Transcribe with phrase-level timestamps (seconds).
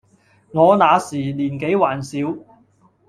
[0.51, 2.35] 我那時年紀還小，